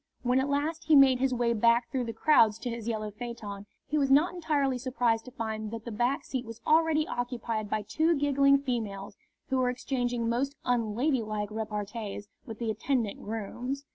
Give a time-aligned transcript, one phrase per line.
[0.23, 3.67] When at last he made his way back through the crowds to his yellow phaeton,
[3.87, 7.83] he was not entirely surprised to find that the back seat was already occupied by
[7.83, 9.15] two giggling females,
[9.49, 13.85] who were exchanging most unladylike repartees with the attendant grooms.